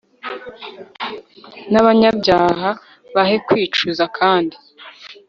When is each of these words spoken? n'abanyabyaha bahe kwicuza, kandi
n'abanyabyaha 1.71 2.69
bahe 3.13 3.35
kwicuza, 3.47 4.03
kandi 4.17 4.55